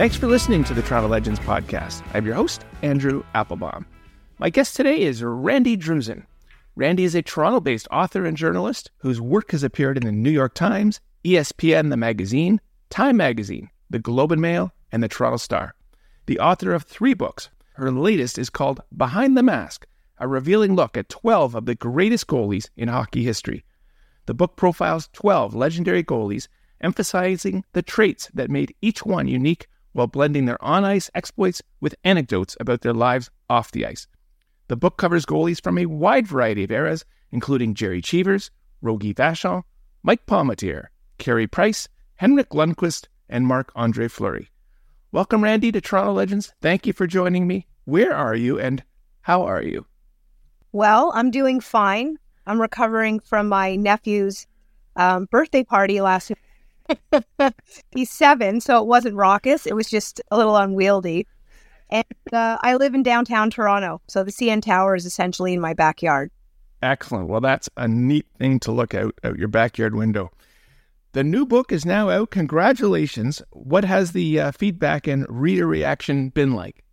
[0.00, 2.02] Thanks for listening to the Toronto Legends podcast.
[2.14, 3.84] I'm your host, Andrew Applebaum.
[4.38, 6.24] My guest today is Randi Druzin.
[6.74, 10.30] Randi is a Toronto based author and journalist whose work has appeared in the New
[10.30, 15.74] York Times, ESPN, the magazine, Time Magazine, the Globe and Mail, and the Toronto Star.
[16.24, 17.50] The author of three books.
[17.74, 19.86] Her latest is called Behind the Mask,
[20.16, 23.66] a revealing look at 12 of the greatest goalies in hockey history.
[24.24, 26.48] The book profiles 12 legendary goalies,
[26.80, 31.94] emphasizing the traits that made each one unique while blending their on ice exploits with
[32.04, 34.06] anecdotes about their lives off the ice.
[34.68, 39.62] The book covers goalies from a wide variety of eras, including Gerry Cheevers, Rogie Vachon,
[40.02, 40.86] Mike Palmateer,
[41.18, 44.48] Carey Price, Henrik Lundqvist, and Marc Andre Fleury.
[45.12, 46.52] Welcome, Randi, to Toronto Legends.
[46.60, 47.66] Thank you for joining me.
[47.84, 48.82] Where are you and
[49.22, 49.86] how are you?
[50.72, 52.16] Well, I'm doing fine.
[52.46, 54.46] I'm recovering from my nephew's
[54.96, 56.32] um, birthday party last
[57.90, 59.66] He's seven, so it wasn't raucous.
[59.66, 61.26] It was just a little unwieldy.
[61.90, 65.74] And uh, I live in downtown Toronto, so the CN Tower is essentially in my
[65.74, 66.30] backyard.
[66.82, 67.28] Excellent.
[67.28, 70.30] Well, that's a neat thing to look out out your backyard window.
[71.12, 72.30] The new book is now out.
[72.30, 73.42] Congratulations.
[73.50, 76.84] What has the uh, feedback and reader reaction been like?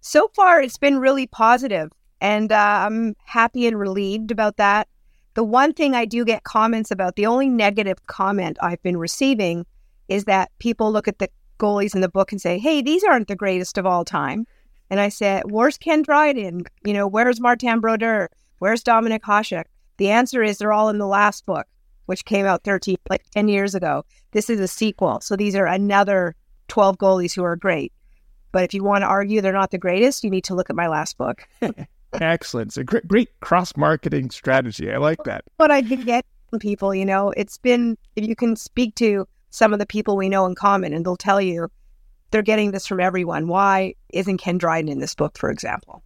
[0.00, 4.88] So far, it's been really positive, and uh, I'm happy and relieved about that.
[5.34, 9.64] The one thing I do get comments about, the only negative comment I've been receiving
[10.08, 11.28] is that people look at the
[11.58, 14.46] goalies in the book and say, hey, these aren't the greatest of all time.
[14.88, 16.64] And I said, where's Ken Dryden?
[16.84, 18.28] You know, where's Martin Brodeur?
[18.58, 19.64] Where's Dominik Hasek?
[19.98, 21.66] The answer is they're all in the last book,
[22.06, 24.04] which came out 13, like 10 years ago.
[24.32, 25.20] This is a sequel.
[25.20, 26.34] So these are another
[26.68, 27.92] 12 goalies who are great.
[28.50, 30.76] But if you want to argue they're not the greatest, you need to look at
[30.76, 31.46] my last book.
[32.14, 32.68] Excellent.
[32.68, 34.92] It's a great, great cross marketing strategy.
[34.92, 35.44] I like that.
[35.56, 39.26] What I can get from people, you know, it's been, if you can speak to
[39.50, 41.70] some of the people we know in common, and they'll tell you
[42.30, 43.48] they're getting this from everyone.
[43.48, 46.02] Why isn't Ken Dryden in this book, for example?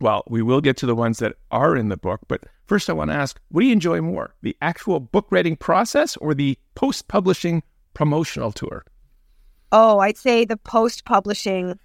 [0.00, 2.92] Well, we will get to the ones that are in the book, but first I
[2.92, 6.58] want to ask what do you enjoy more, the actual book writing process or the
[6.74, 7.62] post publishing
[7.94, 8.84] promotional tour?
[9.72, 11.78] Oh, I'd say the post publishing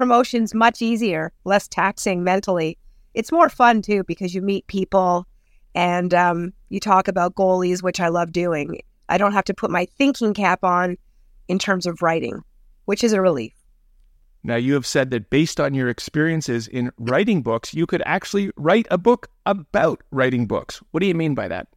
[0.00, 2.78] promotion's much easier, less taxing mentally.
[3.12, 5.26] It's more fun too because you meet people
[5.74, 8.80] and um, you talk about goalies, which I love doing.
[9.10, 10.96] I don't have to put my thinking cap on
[11.48, 12.42] in terms of writing,
[12.86, 13.52] which is a relief.
[14.42, 18.52] Now, you have said that based on your experiences in writing books, you could actually
[18.56, 20.80] write a book about writing books.
[20.92, 21.68] What do you mean by that?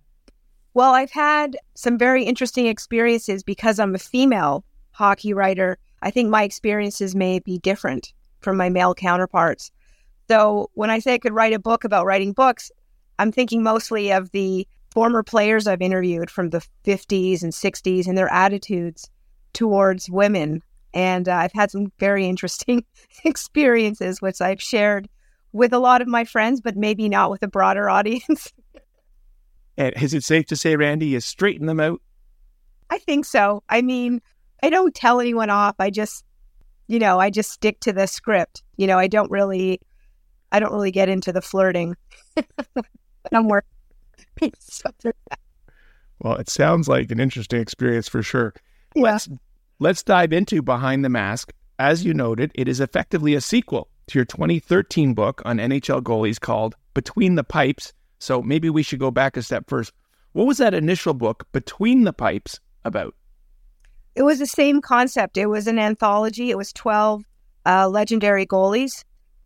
[0.73, 6.29] Well, I've had some very interesting experiences because I'm a female hockey writer I think
[6.29, 9.71] my experiences may be different from my male counterparts.
[10.29, 12.71] So when I say I could write a book about writing books,
[13.19, 18.17] I'm thinking mostly of the former players I've interviewed from the 50s and 60s and
[18.17, 19.09] their attitudes
[19.53, 20.61] towards women.
[20.93, 22.85] And uh, I've had some very interesting
[23.23, 25.07] experiences, which I've shared
[25.53, 28.51] with a lot of my friends, but maybe not with a broader audience.
[29.77, 32.01] and is it safe to say, Randi, you straighten them out?
[32.89, 33.63] I think so.
[33.69, 34.21] I mean,
[34.63, 35.75] I don't tell anyone off.
[35.77, 36.23] I just,
[36.87, 38.63] you know, I just stick to the script.
[38.77, 39.81] You know, I don't really,
[40.53, 41.97] I don't really get into the flirting.
[43.33, 44.53] I'm working.
[46.19, 48.53] well, it sounds like an interesting experience for sure.
[48.95, 49.03] Yeah.
[49.03, 49.29] Let's
[49.79, 51.51] let's dive into Behind the Mask.
[51.77, 56.39] As you noted, it is effectively a sequel to your 2013 book on NHL goalies
[56.39, 57.91] called Between the Pipes.
[58.19, 59.91] So maybe we should go back a step first.
[60.31, 63.13] What was that initial book, Between the Pipes, about?
[64.15, 65.37] It was the same concept.
[65.37, 66.49] It was an anthology.
[66.49, 67.23] It was 12
[67.65, 69.03] uh, legendary goalies.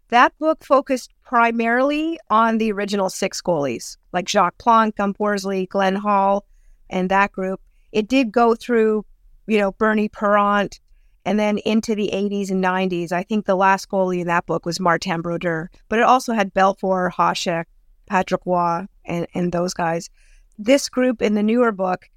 [0.09, 5.95] That book focused primarily on the original six goalies, like Jacques Plante, Gump Worsley, Glenn
[5.95, 6.45] Hall,
[6.89, 7.61] and that group.
[7.91, 9.06] It did go through,
[9.47, 10.79] you know, Bernie Parent
[11.25, 13.12] and then into the 80s and 90s.
[13.12, 16.53] I think the last goalie in that book was Martin Brodeur, but it also had
[16.53, 17.65] Belfour, Hasek,
[18.06, 20.09] Patrick Roy, and, and those guys.
[20.57, 22.09] This group in the newer book,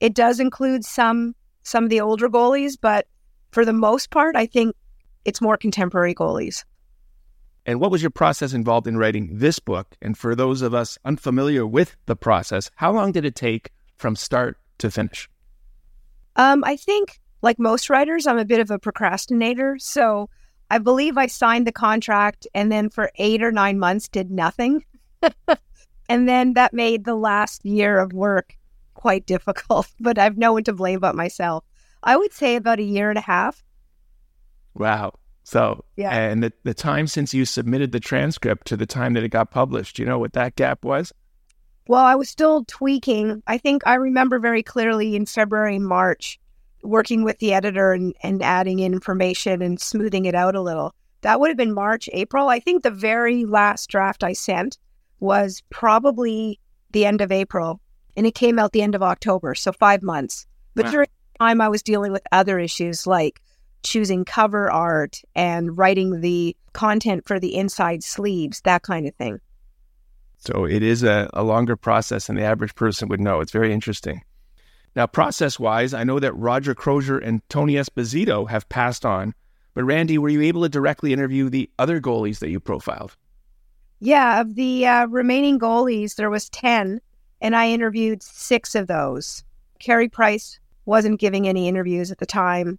[0.00, 1.34] it does include some
[1.66, 3.08] some of the older goalies, but
[3.50, 4.76] for the most part, I think
[5.24, 6.64] it's more contemporary goalies.
[7.66, 9.96] And what was your process involved in writing this book?
[10.00, 14.14] And for those of us unfamiliar with the process, how long did it take from
[14.14, 15.28] start to finish?
[16.36, 19.76] Um, I think, like most writers, I'm a bit of a procrastinator.
[19.80, 20.30] So
[20.70, 24.84] I believe I signed the contract and then for eight or nine months did nothing.
[26.08, 28.56] and then that made the last year of work
[28.96, 31.64] quite difficult, but I've no one to blame but myself.
[32.02, 33.62] I would say about a year and a half.
[34.74, 35.14] Wow.
[35.44, 36.10] So, yeah.
[36.10, 39.50] And the, the time since you submitted the transcript to the time that it got
[39.50, 41.12] published, you know what that gap was?
[41.88, 43.42] Well, I was still tweaking.
[43.46, 46.40] I think I remember very clearly in February, March
[46.82, 50.94] working with the editor and, and adding in information and smoothing it out a little.
[51.22, 52.48] That would have been March, April.
[52.48, 54.78] I think the very last draft I sent
[55.20, 56.60] was probably
[56.90, 57.80] the end of April
[58.16, 59.54] and it came out the end of October.
[59.54, 60.46] So five months.
[60.74, 60.90] But wow.
[60.90, 61.08] during
[61.38, 63.40] time I was dealing with other issues like
[63.82, 69.40] choosing cover art and writing the content for the inside sleeves, that kind of thing.
[70.38, 73.40] So it is a, a longer process than the average person would know.
[73.40, 74.22] It's very interesting.
[74.94, 79.34] Now, process wise, I know that Roger Crozier and Tony Esposito have passed on,
[79.74, 83.16] but Randi, were you able to directly interview the other goalies that you profiled?
[84.00, 87.00] Yeah, of the uh, remaining goalies, there was 10,
[87.40, 89.44] and I interviewed six of those.
[89.78, 92.78] Carey Price wasn't giving any interviews at the time,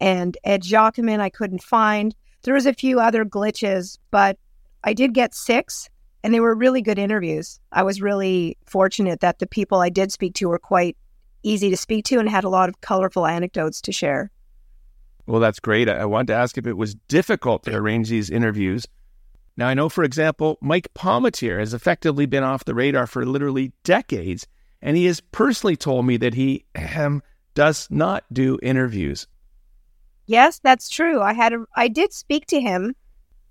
[0.00, 2.14] and Ed Giacomin I couldn't find.
[2.42, 4.38] There was a few other glitches, but
[4.82, 5.88] I did get six,
[6.22, 7.60] and they were really good interviews.
[7.72, 10.96] I was really fortunate that the people I did speak to were quite
[11.42, 14.30] easy to speak to and had a lot of colorful anecdotes to share.
[15.26, 15.88] Well, that's great.
[15.88, 18.86] I wanted to ask if it was difficult to arrange these interviews.
[19.56, 23.72] Now, I know, for example, Mike Palmateer has effectively been off the radar for literally
[23.84, 24.46] decades,
[24.82, 26.64] and he has personally told me that he
[26.96, 27.22] um,
[27.54, 29.28] does not do interviews.
[30.26, 31.20] Yes, that's true.
[31.20, 32.94] I had a, I did speak to him,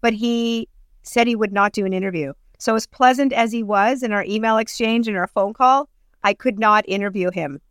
[0.01, 0.67] but he
[1.03, 2.33] said he would not do an interview.
[2.59, 5.89] So as pleasant as he was in our email exchange and our phone call,
[6.23, 7.61] I could not interview him.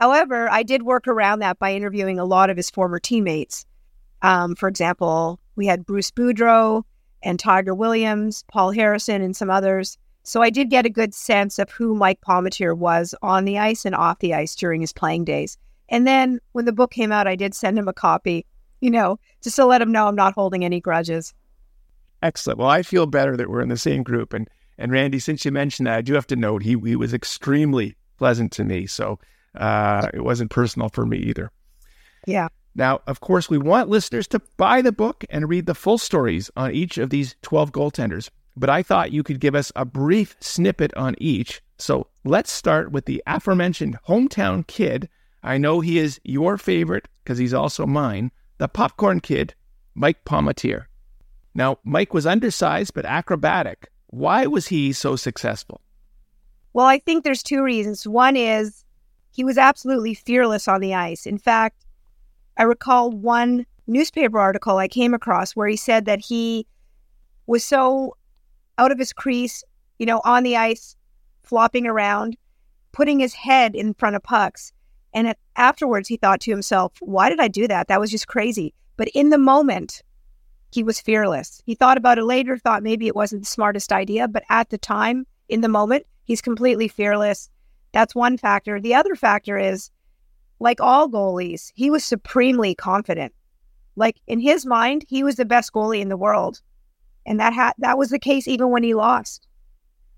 [0.00, 3.64] However, I did work around that by interviewing a lot of his former teammates.
[4.22, 6.82] Um, for example, we had Bruce Boudreau
[7.26, 9.98] and Tiger Williams, Paul Harrison, and some others.
[10.22, 13.84] So I did get a good sense of who Mike Palmateer was on the ice
[13.84, 15.58] and off the ice during his playing days.
[15.88, 18.46] And then when the book came out, I did send him a copy,
[18.80, 21.34] you know, just to let him know I'm not holding any grudges.
[22.22, 22.58] Excellent.
[22.58, 24.32] Well, I feel better that we're in the same group.
[24.32, 27.14] And and Randi, since you mentioned that, I do have to note he he was
[27.14, 28.86] extremely pleasant to me.
[28.86, 29.18] So
[29.54, 31.50] uh, it wasn't personal for me either.
[32.26, 32.48] Yeah.
[32.76, 36.50] Now, of course, we want listeners to buy the book and read the full stories
[36.58, 40.36] on each of these 12 goaltenders, but I thought you could give us a brief
[40.40, 41.62] snippet on each.
[41.78, 45.08] So let's start with the aforementioned hometown kid.
[45.42, 49.54] I know he is your favorite because he's also mine, the popcorn kid,
[49.94, 50.84] Mike Palmateer.
[51.54, 53.88] Now, Mike was undersized but acrobatic.
[54.08, 55.80] Why was he so successful?
[56.74, 58.06] Well, I think there's two reasons.
[58.06, 58.84] One is
[59.30, 61.24] he was absolutely fearless on the ice.
[61.24, 61.85] In fact,
[62.56, 66.66] I recall one newspaper article I came across where he said that he
[67.46, 68.16] was so
[68.78, 69.62] out of his crease,
[69.98, 70.96] you know, on the ice,
[71.42, 72.36] flopping around,
[72.92, 74.72] putting his head in front of pucks.
[75.14, 77.88] And afterwards, he thought to himself, why did I do that?
[77.88, 78.74] That was just crazy.
[78.96, 80.02] But in the moment,
[80.72, 81.62] he was fearless.
[81.64, 84.78] He thought about it later, thought maybe it wasn't the smartest idea, but at the
[84.78, 87.48] time, in the moment, he's completely fearless.
[87.92, 88.80] That's one factor.
[88.80, 89.90] The other factor is,
[90.58, 93.32] like all goalies, he was supremely confident.
[93.96, 96.60] Like in his mind, he was the best goalie in the world,
[97.24, 99.46] and that ha- that was the case even when he lost.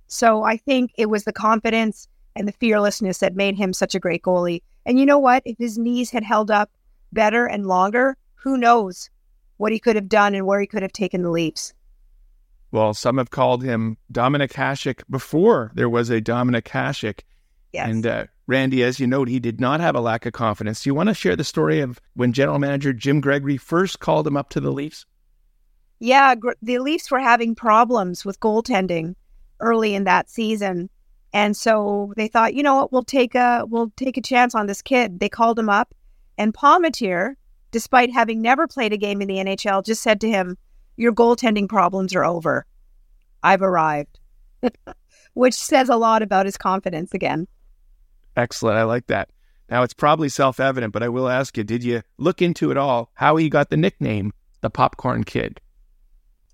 [0.06, 4.00] So I think it was the confidence and the fearlessness that made him such a
[4.00, 4.62] great goalie.
[4.86, 5.42] And you know what?
[5.44, 6.70] If his knees had held up
[7.12, 9.10] better and longer, who knows
[9.58, 11.74] what he could have done and where he could have taken the leaps.
[12.70, 17.20] Well, some have called him Dominik Hasek before there was a Dominik Hasek.
[17.72, 17.88] Yes.
[17.88, 20.82] And uh, Randi, as you note, he did not have a lack of confidence.
[20.82, 24.26] Do you want to share the story of when general manager Jim Gregory first called
[24.26, 25.04] him up to the Leafs?
[26.00, 29.14] Yeah, the Leafs were having problems with goaltending
[29.60, 30.88] early in that season.
[31.34, 34.66] And so they thought, you know what, we'll take a we'll take a chance on
[34.66, 35.20] this kid.
[35.20, 35.94] They called him up
[36.38, 37.34] and Palmateer,
[37.72, 40.56] despite having never played a game in the NHL, just said to him,
[40.96, 42.64] Your goaltending problems are over.
[43.42, 44.18] I've arrived.
[45.34, 47.46] Which says a lot about his confidence again.
[48.38, 48.78] Excellent.
[48.78, 49.30] I like that.
[49.68, 52.76] Now, it's probably self evident, but I will ask you did you look into it
[52.76, 55.60] all how he got the nickname, the Popcorn Kid?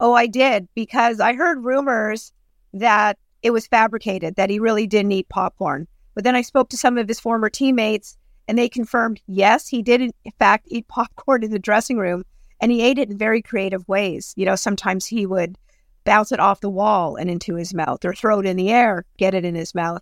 [0.01, 2.33] Oh, I did, because I heard rumors
[2.73, 5.87] that it was fabricated, that he really didn't eat popcorn.
[6.15, 8.17] But then I spoke to some of his former teammates,
[8.49, 12.25] and they confirmed yes, he did, in fact, eat popcorn in the dressing room,
[12.63, 14.33] and he ate it in very creative ways.
[14.37, 15.59] You know, sometimes he would
[16.05, 19.05] bounce it off the wall and into his mouth, or throw it in the air,
[19.19, 20.01] get it in his mouth.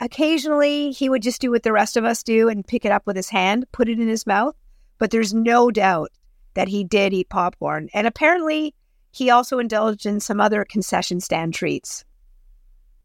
[0.00, 3.06] Occasionally, he would just do what the rest of us do and pick it up
[3.06, 4.56] with his hand, put it in his mouth.
[4.98, 6.10] But there's no doubt
[6.54, 7.88] that he did eat popcorn.
[7.92, 8.74] And apparently,
[9.12, 12.04] he also indulged in some other concession stand treats.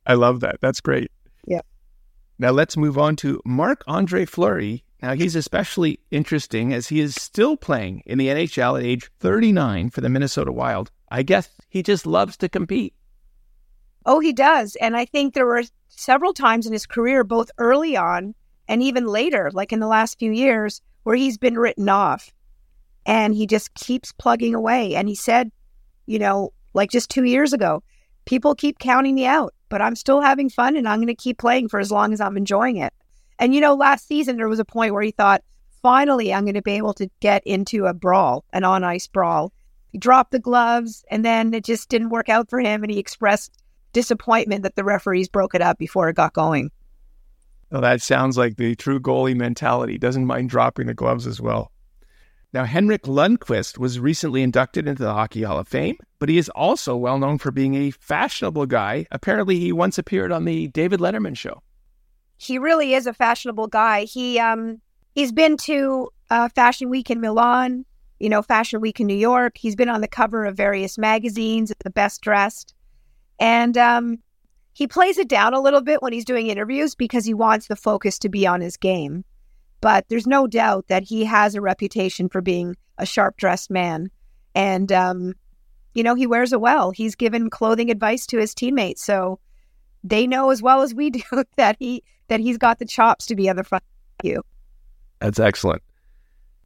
[0.08, 0.58] I love that.
[0.62, 1.12] That's great.
[1.46, 1.62] Yeah.
[2.38, 4.84] Now let's move on to Marc Andre Fleury.
[5.02, 9.90] Now he's especially interesting as he is still playing in the NHL at age 39
[9.90, 10.92] for the Minnesota Wild.
[11.10, 12.94] I guess he just loves to compete.
[14.06, 14.76] Oh, he does.
[14.78, 18.36] And I think there were several times in his career, both early on
[18.68, 22.32] and even later, like in the last few years, where he's been written off
[23.06, 24.96] and he just keeps plugging away.
[24.96, 25.52] And he said,
[26.06, 27.84] you know, like just two years ago,
[28.26, 31.38] people keep counting me out, but I'm still having fun and I'm going to keep
[31.38, 32.94] playing for as long as I'm enjoying it.
[33.40, 35.44] And, you know, last season, there was a point where he thought,
[35.82, 39.52] finally, I'm going to be able to get into a brawl, an on ice brawl.
[39.92, 42.84] He dropped the gloves and then it just didn't work out for him.
[42.84, 43.52] And he expressed
[43.96, 46.70] disappointment that the referees broke it up before it got going.
[47.72, 49.98] Well, that sounds like the true goalie mentality.
[49.98, 51.72] Doesn't mind dropping the gloves as well.
[52.54, 56.50] Now, Henrik Lundqvist was recently inducted into the Hockey Hall of Fame, but he is
[56.50, 59.08] also well known for being a fashionable guy.
[59.12, 61.64] Apparently, he once appeared on the David Letterman show.
[62.38, 64.04] He really is a fashionable guy.
[64.04, 64.82] He um
[65.16, 67.86] he's been to uh, Fashion Week in Milan,
[68.20, 69.58] you know, Fashion Week in New York.
[69.58, 72.74] He's been on the cover of various magazines, the best dressed,
[73.39, 74.18] and um,
[74.74, 77.75] he plays it down a little bit when he's doing interviews because he wants the
[77.75, 79.24] focus to be on his game.
[79.82, 84.10] But there's no doubt that he has a reputation for being a sharp dressed man.
[84.54, 85.34] And, um,
[85.94, 86.92] you know, he wears it well.
[86.92, 89.04] He's given clothing advice to his teammates.
[89.04, 89.39] So
[90.04, 91.22] they know as well as we do
[91.58, 93.84] that he that he's got the chops to be on the front
[94.24, 94.44] you.
[95.20, 95.82] That's excellent.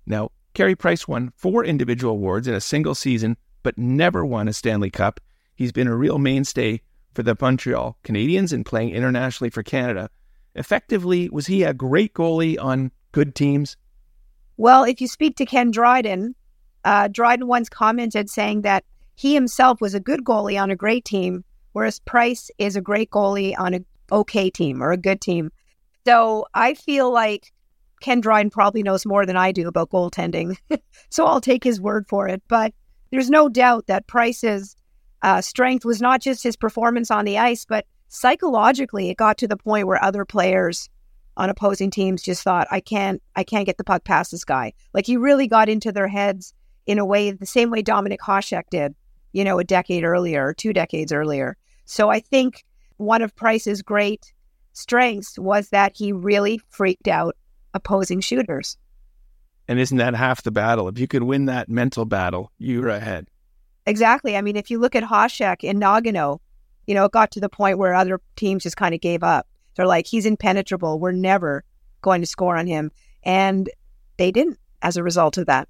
[0.05, 4.53] Now, Carey Price won four individual awards in a single season, but never won a
[4.53, 5.19] Stanley Cup.
[5.59, 6.79] He's been a real mainstay
[7.13, 10.09] for the Montreal Canadiens and playing internationally for Canada.
[10.55, 13.75] Effectively, was he a great goalie on good teams?
[14.55, 16.33] Well, if you speak to Ken Dryden,
[16.85, 18.85] uh, Dryden once commented saying that
[19.15, 23.09] he himself was a good goalie on a great team, whereas Price is a great
[23.09, 23.81] goalie on a
[24.13, 25.51] okay team or a good team.
[26.07, 27.51] So I feel like
[27.99, 30.55] Ken Dryden probably knows more than I do about goaltending.
[31.09, 32.41] so I'll take his word for it.
[32.47, 32.73] But
[33.11, 34.77] there's no doubt that Price's
[35.21, 39.47] uh, strength was not just his performance on the ice, but psychologically, it got to
[39.47, 40.89] the point where other players
[41.37, 44.73] on opposing teams just thought, "I can't, I can't get the puck past this guy."
[44.93, 46.53] Like he really got into their heads
[46.85, 48.95] in a way, the same way Dominik Hasek did,
[49.31, 51.55] you know, a decade earlier, or two decades earlier.
[51.85, 52.63] So I think
[52.97, 54.33] one of Price's great
[54.73, 57.35] strengths was that he really freaked out
[57.73, 58.77] opposing shooters.
[59.67, 60.87] And isn't that half the battle?
[60.87, 63.28] If you could win that mental battle, you're ahead.
[63.89, 64.37] Exactly.
[64.37, 66.39] I mean, if you look at Hasek in Nagano,
[66.85, 69.47] you know, it got to the point where other teams just kind of gave up.
[69.75, 70.99] They're like, he's impenetrable.
[70.99, 71.63] We're never
[72.01, 72.91] going to score on him.
[73.23, 73.67] And
[74.17, 75.67] they didn't as a result of that.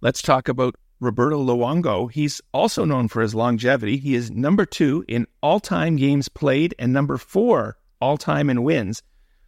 [0.00, 2.10] Let's talk about Roberto Luongo.
[2.10, 3.96] He's also known for his longevity.
[3.96, 8.64] He is number two in all time games played and number four all time in
[8.64, 9.04] wins.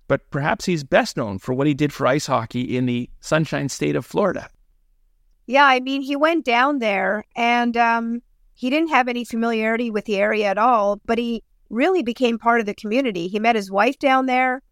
[0.07, 3.69] But perhaps he's best known for what he did for ice hockey in the Sunshine
[3.69, 4.49] State of Florida.
[5.47, 8.23] Yeah, I mean, he went down there and um,
[8.55, 12.61] he didn't have any familiarity with the area at all, but he really became part
[12.61, 13.29] of the community.
[13.29, 14.63] He met his wife down there.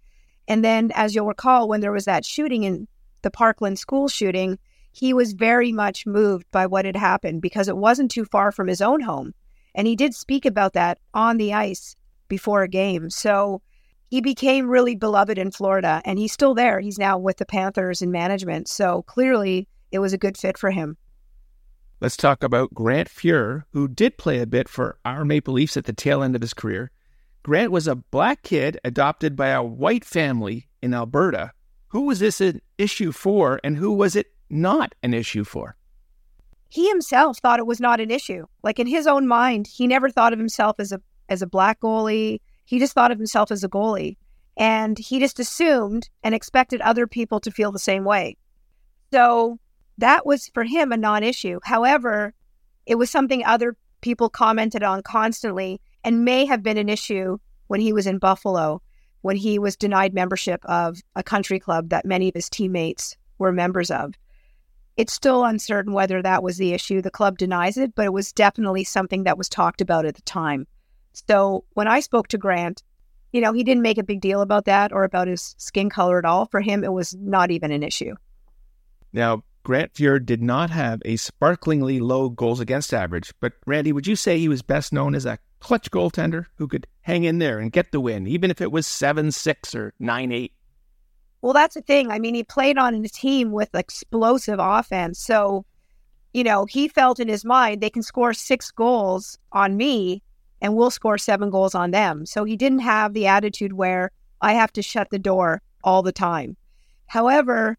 [0.46, 2.86] And then, as you'll recall, when there was that shooting in
[3.22, 4.58] the Parkland school shooting,
[4.92, 8.66] he was very much moved by what had happened because it wasn't too far from
[8.66, 9.34] his own home.
[9.74, 11.94] And he did speak about that on the ice
[12.28, 13.10] before a game.
[13.10, 13.62] So
[14.08, 16.80] he became really beloved in Florida and he's still there.
[16.80, 18.68] He's now with the Panthers in management.
[18.68, 20.96] So clearly, it was a good fit for him.
[22.00, 25.84] Let's talk about Grant Fuhr, who did play a bit for our Maple Leafs at
[25.84, 26.90] the tail end of his career.
[27.42, 31.52] Grant was a black kid adopted by a white family in Alberta.
[31.88, 35.76] Who was this an issue for, and who was it not an issue for?
[36.70, 38.46] He himself thought it was not an issue.
[38.62, 41.80] Like in his own mind, he never thought of himself as a as a black
[41.80, 42.40] goalie.
[42.64, 44.16] He just thought of himself as a goalie.
[44.56, 48.36] And he just assumed and expected other people to feel the same way.
[49.12, 49.58] So
[50.00, 51.60] that was for him a non issue.
[51.62, 52.34] However,
[52.86, 57.38] it was something other people commented on constantly and may have been an issue
[57.68, 58.82] when he was in Buffalo,
[59.20, 63.52] when he was denied membership of a country club that many of his teammates were
[63.52, 64.14] members of.
[64.96, 67.00] It's still uncertain whether that was the issue.
[67.00, 70.22] The club denies it, but it was definitely something that was talked about at the
[70.22, 70.66] time.
[71.12, 72.82] So when I spoke to Grant,
[73.32, 76.18] you know, he didn't make a big deal about that or about his skin color
[76.18, 76.46] at all.
[76.46, 78.14] For him, it was not even an issue.
[79.12, 84.06] Now, Grant Fuhr did not have a sparklingly low goals against average, but Randi, would
[84.06, 87.58] you say he was best known as a clutch goaltender who could hang in there
[87.58, 90.52] and get the win, even if it was 7 6 or 9 8?
[91.42, 92.10] Well, that's the thing.
[92.10, 95.18] I mean, he played on a team with explosive offense.
[95.18, 95.64] So,
[96.34, 100.22] you know, he felt in his mind they can score six goals on me
[100.60, 102.26] and we'll score seven goals on them.
[102.26, 106.12] So he didn't have the attitude where I have to shut the door all the
[106.12, 106.56] time.
[107.06, 107.78] However,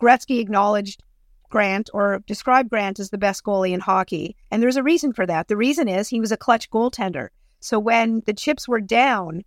[0.00, 1.02] Gretzky acknowledged
[1.48, 4.36] Grant or describe Grant as the best goalie in hockey.
[4.50, 5.48] And there's a reason for that.
[5.48, 7.28] The reason is he was a clutch goaltender.
[7.60, 9.44] So when the chips were down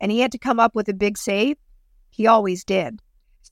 [0.00, 1.56] and he had to come up with a big save,
[2.10, 3.00] he always did.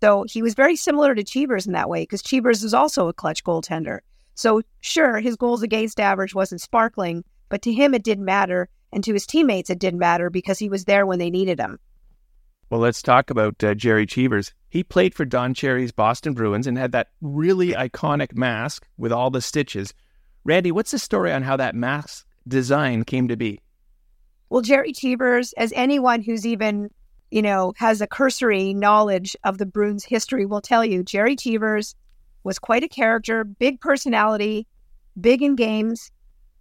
[0.01, 3.13] So he was very similar to Cheevers in that way because Cheevers is also a
[3.13, 4.01] clutch goaltender.
[4.35, 9.05] So sure, his goals against average wasn't sparkling, but to him it didn't matter, and
[9.05, 11.79] to his teammates it didn't matter because he was there when they needed him.
[12.73, 14.55] Well, let's talk about uh, Gerry Cheevers.
[14.71, 19.29] He played for Don Cherry's Boston Bruins and had that really iconic mask with all
[19.29, 19.93] the stitches.
[20.45, 23.61] Randi, what's the story on how that mask design came to be?
[24.49, 26.89] Well, Gerry Cheevers, as anyone who's even,
[27.31, 31.95] you know, has a cursory knowledge of the Bruins history will tell you, Gerry Cheevers
[32.43, 34.67] was quite a character, big personality,
[35.21, 36.11] big in games,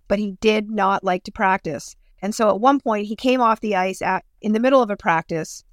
[0.09, 1.95] but he did not like to practice.
[2.21, 4.89] And so at one point, he came off the ice at, in the middle of
[4.89, 5.63] a practice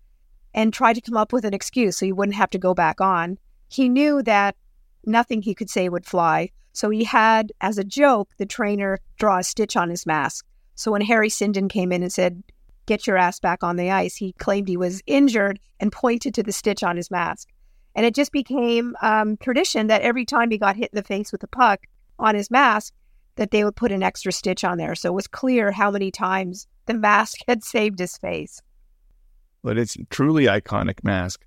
[0.54, 3.00] and tried to come up with an excuse so he wouldn't have to go back
[3.00, 3.38] on.
[3.68, 4.56] He knew that
[5.04, 6.50] nothing he could say would fly.
[6.72, 10.46] So he had, as a joke, the trainer draw a stitch on his mask.
[10.74, 12.42] So when Harry Sinden came in and said,
[12.86, 16.42] Get your ass back on the ice, he claimed he was injured and pointed to
[16.42, 17.48] the stitch on his mask.
[17.94, 21.30] And it just became um, tradition that every time he got hit in the face
[21.30, 21.80] with a puck
[22.18, 22.94] on his mask,
[23.36, 24.94] that they would put an extra stitch on there.
[24.94, 28.62] So it was clear how many times the mask had saved his face
[29.68, 31.44] but it's truly iconic mask.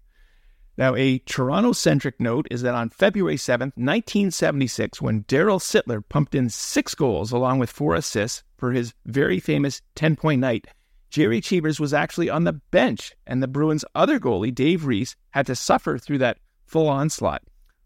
[0.77, 6.35] Now, a Toronto centric note is that on February 7th, 1976, when Daryl Sittler pumped
[6.35, 10.67] in six goals along with four assists for his very famous 10 point night,
[11.09, 15.47] Gerry Cheevers was actually on the bench, and the Bruins' other goalie, Dave Reece, had
[15.47, 16.37] to suffer through that
[16.67, 17.41] full onslaught.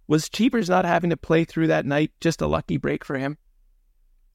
[0.10, 3.38] Was Cheevers not having to play through that night just a lucky break for him?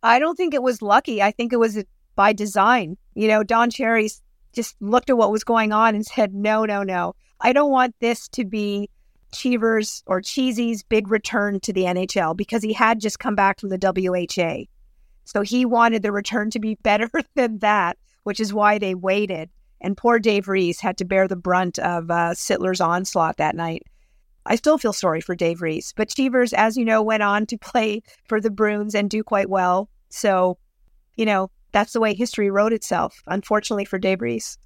[0.02, 1.20] I don't think it was lucky.
[1.20, 1.84] I think it was
[2.16, 2.96] by design.
[3.12, 6.82] You know, Don Cherry's just looked at what was going on and said, no, no,
[6.82, 7.14] no.
[7.40, 8.88] I don't want this to be
[9.32, 13.68] Cheevers or Cheesie's big return to the NHL because he had just come back from
[13.68, 14.64] the WHA.
[15.24, 19.50] So he wanted the return to be better than that, which is why they waited.
[19.80, 23.84] And poor Dave Reece had to bear the brunt of uh, Sittler's onslaught that night.
[24.46, 27.58] I still feel sorry for Dave Reece, but Cheevers, as you know, went on to
[27.58, 29.88] play for the Bruins and do quite well.
[30.08, 30.58] So,
[31.16, 34.58] you know, that's the way history wrote itself, unfortunately for Reece.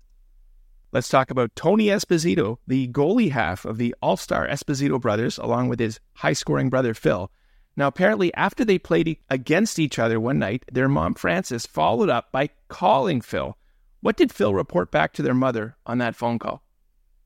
[0.93, 5.69] Let's talk about Tony Esposito, the goalie half of the All Star Esposito brothers, along
[5.69, 7.31] with his high scoring brother Phil.
[7.77, 12.31] Now, apparently, after they played against each other one night, their mom Frances followed up
[12.31, 13.59] by calling Phil.
[14.01, 16.63] What did Phil report back to their mother on that phone call?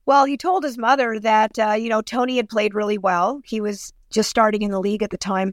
[0.07, 3.43] Well, he told his mother that, uh, you know, Tony had played really well.
[3.45, 5.53] He was just starting in the league at the time.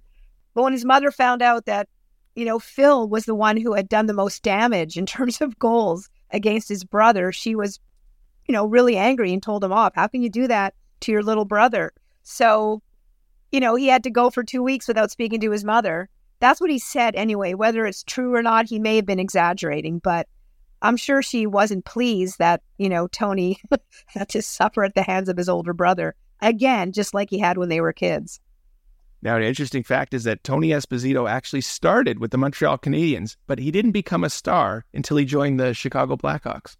[0.53, 1.89] But when his mother found out that
[2.35, 5.57] you know, Phil was the one who had done the most damage in terms of
[5.57, 7.31] goals against his brother.
[7.31, 7.79] She was,
[8.45, 9.93] you know, really angry and told him off.
[9.95, 11.93] How can you do that to your little brother?
[12.23, 12.81] So,
[13.51, 16.09] you know, he had to go for two weeks without speaking to his mother.
[16.39, 17.53] That's what he said anyway.
[17.53, 20.27] Whether it's true or not, he may have been exaggerating, but
[20.81, 23.59] I'm sure she wasn't pleased that, you know, Tony
[24.07, 26.15] had to suffer at the hands of his older brother.
[26.41, 28.41] Again, just like he had when they were kids.
[29.25, 33.57] Now, an interesting fact is that Tony Esposito actually started with the Montreal Canadiens, but
[33.57, 36.77] he didn't become a star until he joined the Chicago Blackhawks.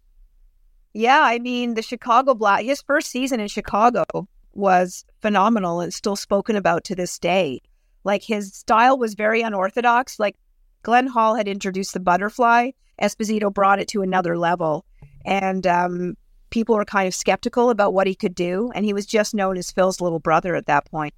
[0.94, 4.04] Yeah, I mean, the Chicago Black, his first season in Chicago
[4.52, 7.62] was phenomenal and still spoken about to this day.
[8.04, 10.20] Like his style was very unorthodox.
[10.20, 10.36] Like
[10.84, 12.70] Glenn Hall had introduced the butterfly,
[13.02, 14.84] Esposito brought it to another level.
[15.24, 16.16] And um,
[16.50, 18.70] people were kind of skeptical about what he could do.
[18.72, 21.12] And he was just known as Phil's little brother at that point.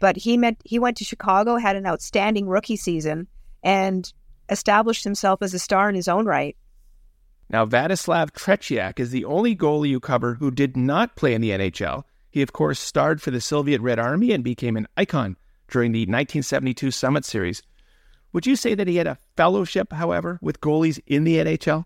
[0.00, 3.28] But he met he went to Chicago, had an outstanding rookie season,
[3.62, 4.12] and
[4.48, 6.56] established himself as a star in his own right.
[7.50, 11.50] Now, Vladislav Tretiak is the only goalie you cover who did not play in the
[11.50, 12.04] NHL.
[12.30, 15.36] He, of course, starred for the Soviet Red Army and became an icon
[15.68, 17.62] during the 1972 Summit Series.
[18.32, 21.84] Would you say that he had a fellowship, however, with goalies in the NHL?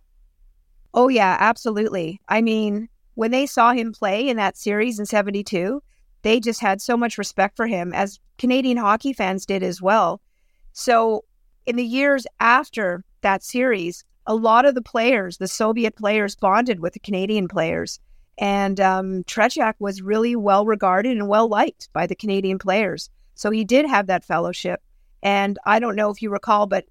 [0.92, 2.20] Oh, yeah, absolutely.
[2.28, 5.82] I mean, when they saw him play in that series in 72,
[6.24, 10.20] they just had so much respect for him, as Canadian hockey fans did as well.
[10.72, 11.24] So,
[11.66, 16.80] in the years after that series, a lot of the players, the Soviet players, bonded
[16.80, 18.00] with the Canadian players.
[18.36, 19.24] And um,
[19.78, 23.08] was really well regarded and well liked by the Canadian players.
[23.36, 24.82] So he did have that fellowship.
[25.22, 26.86] And I don't know if you recall, but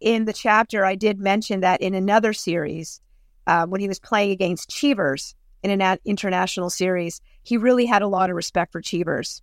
[0.00, 3.00] in the chapter, I did mention that in another series,
[3.48, 8.08] uh, when he was playing against Cheevers, in an international series, he really had a
[8.08, 9.40] lot of respect for Cheevers.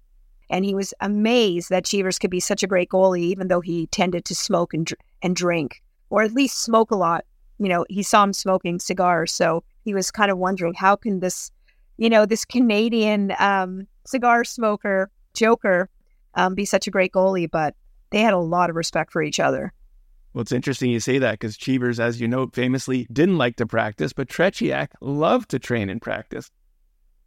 [0.49, 3.87] And he was amazed that Cheevers could be such a great goalie, even though he
[3.87, 7.23] tended to smoke and, and drink, or at least smoke a lot.
[7.57, 9.31] You know, he saw him smoking cigars.
[9.31, 11.51] So he was kind of wondering how can this,
[11.97, 15.89] you know, this Canadian um, cigar smoker, Joker,
[16.33, 17.49] um, be such a great goalie.
[17.49, 17.75] But
[18.09, 19.71] they had a lot of respect for each other.
[20.33, 23.65] Well, it's interesting you say that because Cheevers, as you know, famously didn't like to
[23.65, 26.49] practice, but Tretiak loved to train and practice.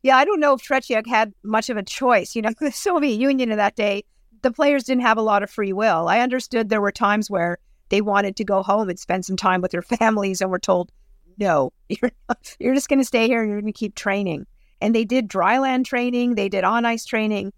[0.05, 2.37] Yeah, I don't know if Tretiak had much of a choice.
[2.37, 4.05] You know, the Soviet Union in that day,
[4.43, 6.09] the players didn't have a lot of free will.
[6.09, 9.62] I understood there were times where they wanted to go home and spend some time
[9.62, 10.93] with their families and were told,
[11.38, 12.12] no, you're,
[12.59, 14.47] you're just going to stay here and you're going to keep training.
[14.83, 17.55] And they did dryland training, they did on ice training.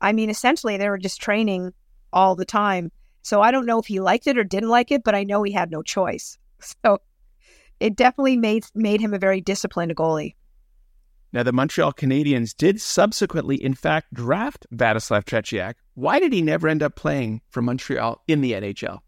[0.00, 1.72] I mean, essentially, they were just training
[2.12, 2.90] all the time.
[3.22, 5.44] So I don't know if he liked it or didn't like it, but I know
[5.44, 6.36] he had no choice.
[6.82, 6.98] So
[7.78, 10.34] it definitely made made him a very disciplined goalie.
[11.32, 15.74] Now, the Montreal Canadiens did subsequently, in fact, draft Vladislav Tretiak.
[15.94, 19.00] Why did he never end up playing for Montreal in the NHL?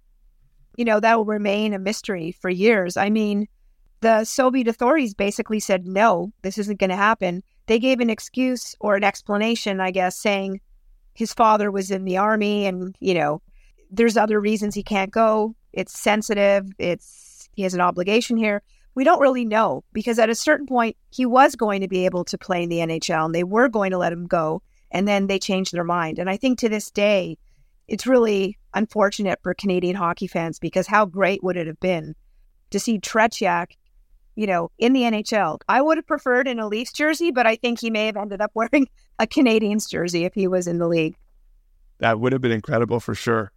[0.77, 2.97] You know, that will remain a mystery for years.
[2.97, 3.49] I mean,
[4.01, 7.43] the Soviet authorities basically said, no, this isn't going to happen.
[7.67, 10.61] They gave an excuse or an explanation, I guess, saying
[11.15, 13.43] his father was in the army and, you know,
[13.91, 15.55] there's other reasons he can't go.
[15.73, 16.67] It's sensitive.
[16.79, 18.63] It's, he has an obligation here.
[18.99, 22.25] We don't really know because at a certain point, he was going to be able
[22.25, 24.61] to play in the NHL and they were going to let him go.
[24.91, 26.19] And then they changed their mind.
[26.19, 27.39] And I think to this day,
[27.87, 32.17] it's really unfortunate for Canadian hockey fans because how great would it have been
[32.71, 33.77] to see Tretiak
[34.35, 35.61] you know, in the NHL.
[35.69, 38.41] I would have preferred in a Leafs jersey, but I think he may have ended
[38.41, 38.89] up wearing
[39.21, 41.17] a Canadiens jersey if he was in the league.
[42.01, 43.53] That would have been incredible for sure.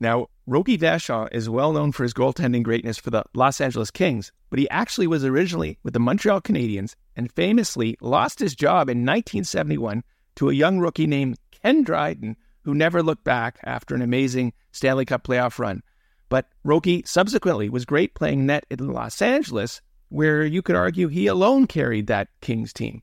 [0.00, 4.32] Now, Rogie Vachon is well known for his goaltending greatness for the Los Angeles Kings,
[4.50, 8.98] but he actually was originally with the Montreal Canadiens and famously lost his job in
[8.98, 10.02] 1971
[10.36, 15.04] to a young rookie named Ken Dryden, who never looked back after an amazing Stanley
[15.04, 15.82] Cup playoff run.
[16.28, 21.26] But Rogie subsequently was great playing net in Los Angeles, where you could argue he
[21.26, 23.02] alone carried that Kings team.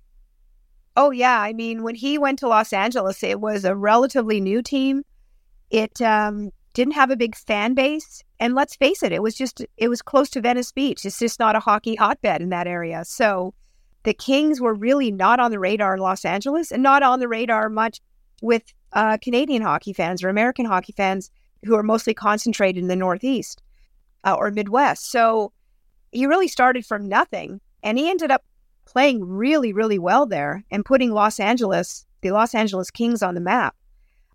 [0.98, 1.40] Oh, yeah.
[1.40, 5.04] I mean, when he went to Los Angeles, it was a relatively new team.
[5.70, 8.24] It um, didn't have a big fan base.
[8.40, 11.04] And let's face it, it was just, it was close to Venice Beach.
[11.06, 13.04] It's just not a hockey hotbed in that area.
[13.06, 13.54] So
[14.04, 17.28] the Kings were really not on the radar in Los Angeles and not on the
[17.28, 18.00] radar much
[18.42, 21.32] with uh, Canadian hockey fans or American hockey fans
[21.66, 23.62] who are mostly concentrated in the Northeast
[24.24, 25.12] uh, or Midwest.
[25.12, 25.52] So
[26.12, 28.44] he really started from nothing and he ended up
[28.86, 33.42] playing really, really well there and putting Los Angeles, the Los Angeles Kings on the
[33.42, 33.76] map.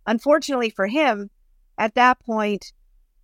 [0.07, 1.31] Unfortunately for him,
[1.79, 2.73] at that point,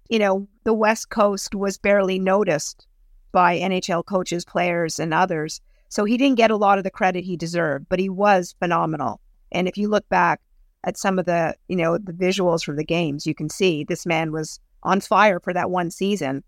[0.09, 2.87] you know, the West Coast was barely noticed
[3.33, 5.61] by NHL coaches, players, and others.
[5.89, 9.21] So he didn't get a lot of the credit he deserved, but he was phenomenal.
[9.53, 10.41] And if you look back
[10.85, 14.07] at some of the, you know, the visuals from the games, you can see this
[14.07, 16.43] man was on fire for that one season.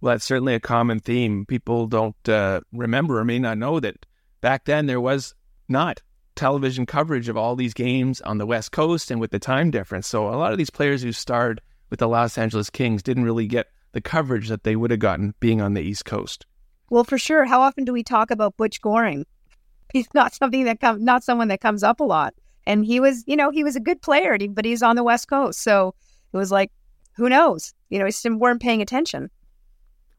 [0.00, 1.46] Well, that's certainly a common theme.
[1.46, 4.06] People don't uh, remember or may not know that
[4.40, 5.34] back then there was
[5.68, 6.02] not
[6.36, 10.06] television coverage of all these games on the West Coast and with the time difference.
[10.06, 13.46] So a lot of these players who starred with the Los Angeles Kings didn't really
[13.46, 16.46] get the coverage that they would have gotten being on the East Coast.
[16.90, 17.44] Well, for sure.
[17.44, 19.26] How often do we talk about Butch Goring?
[19.92, 22.34] He's not something that comes, not someone that comes up a lot.
[22.66, 25.28] And he was, you know, he was a good player, but he's on the West
[25.28, 25.94] Coast, so
[26.32, 26.72] it was like,
[27.14, 27.74] who knows?
[27.90, 29.30] You know, he just weren't paying attention.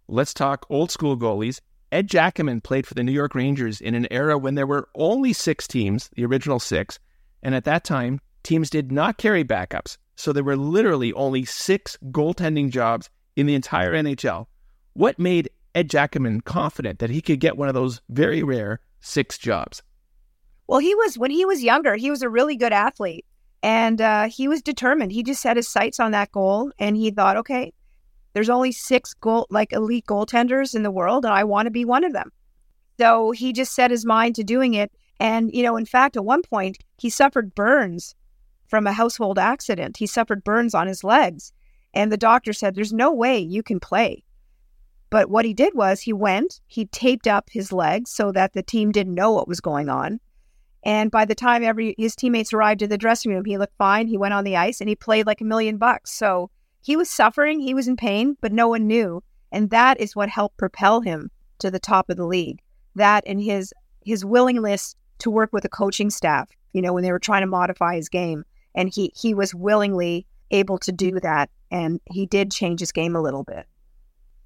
[0.07, 1.59] Let's talk old school goalies.
[1.95, 5.31] Ed Giacomin played for the New York Rangers in an era when there were only
[5.31, 6.99] six teams, the original six,
[7.41, 9.95] and at that time, teams did not carry backups.
[10.17, 14.47] So there were literally only six goaltending jobs in the entire NHL.
[14.91, 19.37] What made Ed Giacomin confident that he could get one of those very rare six
[19.37, 19.81] jobs?
[20.67, 23.23] Well, he was, when he was younger, he was a really good athlete
[23.63, 25.13] and uh, he was determined.
[25.13, 27.71] He just set his sights on that goal and he thought, okay,
[28.35, 31.85] there's only six goal like elite goaltenders in the world, and I want to be
[31.85, 32.33] one of them.
[32.99, 34.91] So he just set his mind to doing it.
[35.21, 38.13] And, you know, in fact, at one point, he suffered burns
[38.67, 39.95] from a household accident.
[39.95, 41.53] He suffered burns on his legs.
[41.93, 44.25] And the doctor said, There's no way you can play.
[45.09, 48.63] But what he did was he went, he taped up his legs so that the
[48.63, 50.19] team didn't know what was going on.
[50.83, 54.07] And by the time every his teammates arrived in the dressing room, he looked fine.
[54.07, 56.11] He went on the ice and he played like a million bucks.
[56.11, 56.49] So
[56.85, 59.23] he was suffering, he was in pain, but no one knew.
[59.51, 62.61] And that is what helped propel him to the top of the league.
[62.93, 63.73] That and his
[64.05, 67.47] his willingness to work with a coaching staff, you know, when they were trying to
[67.47, 68.45] modify his game.
[68.75, 71.49] And he he was willingly able to do that.
[71.71, 73.65] And he did change his game a little bit.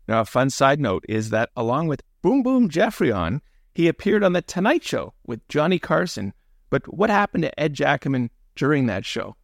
[0.07, 3.41] Now, a fun side note is that along with Boom Boom Geoffrion,
[3.75, 6.33] he appeared on The Tonight Show with Johnny Carson.
[6.69, 9.35] But what happened to Ed Giacomin during that show?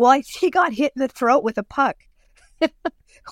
[0.00, 1.96] Well, he got hit in the throat with a puck,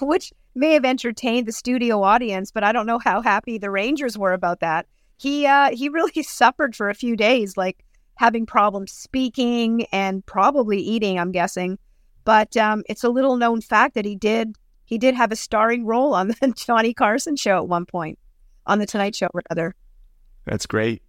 [0.03, 4.19] which may have entertained the studio audience, but I don't know how happy the Rangers
[4.19, 4.87] were about that.
[5.17, 7.85] He uh, he really suffered for a few days, like
[8.17, 11.19] having problems speaking and probably eating.
[11.19, 11.79] I'm guessing,
[12.27, 14.55] but um, it's a little known fact that he did
[14.85, 18.19] he did have a starring role on the Johnny Carson show at one point,
[18.67, 19.75] on the Tonight Show rather.
[20.45, 21.03] That's great.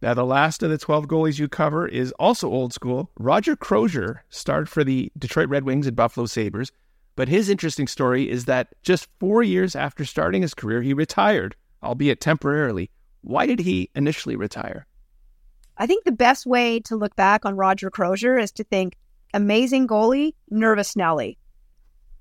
[0.00, 3.10] Now, the last of the 12 goalies you cover is also old school.
[3.18, 6.70] Roger Crozier starred for the Detroit Red Wings and Buffalo Sabres,
[7.16, 11.56] but his interesting story is that just four years after starting his career, he retired,
[11.82, 12.90] albeit temporarily.
[13.22, 14.86] Why did he initially retire?
[15.76, 18.96] I think the best way to look back on Roger Crozier is to think
[19.34, 21.38] amazing goalie, nervous Nelly.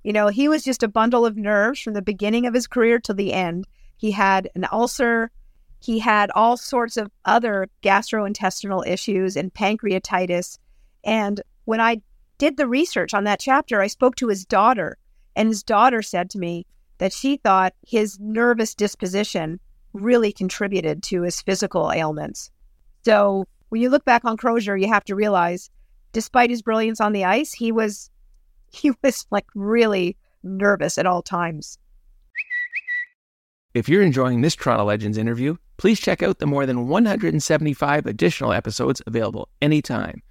[0.04, 3.00] You know, he was just a bundle of nerves from the beginning of his career
[3.02, 3.66] to the end.
[3.98, 5.32] He had an ulcer.
[5.80, 10.58] He had all sorts of other gastrointestinal issues and pancreatitis.
[11.04, 12.02] And when I
[12.38, 14.98] did the research on that chapter, I spoke to his daughter,
[15.36, 16.66] and his daughter said to me
[16.98, 19.60] that she thought his nervous disposition
[19.94, 22.52] really contributed to his physical ailments.
[23.06, 25.70] So when you look back on Crozier, you have to realize,
[26.12, 28.10] despite his brilliance on the ice, he was
[28.72, 31.78] he was like really nervous at all times.
[33.74, 38.54] If you're enjoying this Toronto Legends interview, please check out the more than 175 additional
[38.54, 40.22] episodes available anytime.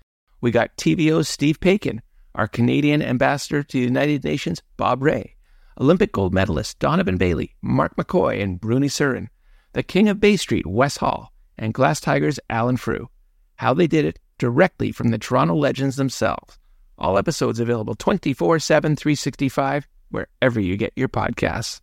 [0.41, 2.01] We got TVO's Steve Paikin,
[2.35, 5.35] our Canadian ambassador to the United Nations, Bob Rae,
[5.81, 9.29] Olympic gold medalist Donovan Bailey, Mark McKoy, and Bruny Surin,
[9.73, 13.09] the King of Bay Street, Wes Hall, and Glass Tigers Alan Frew.
[13.57, 16.59] How they did it directly from the Toronto legends themselves.
[16.99, 21.81] All episodes available 24 7, 365, wherever you get your podcasts.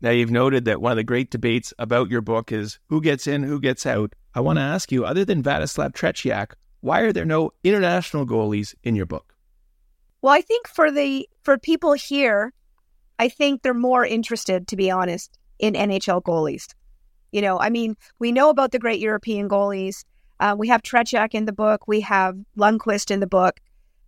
[0.00, 3.26] Now, you've noted that one of the great debates about your book is who gets
[3.26, 4.14] in, who gets out.
[4.34, 8.74] I want to ask you, other than Vladislav Tretiak, why are there no international goalies
[8.84, 9.34] in your book?
[10.20, 12.52] Well, I think for the for people here,
[13.18, 16.74] I think they're more interested, to be honest, in NHL goalies.
[17.32, 20.04] You know, I mean, we know about the great European goalies.
[20.40, 21.88] Uh, we have Tretiak in the book.
[21.88, 23.60] We have Lundqvist in the book.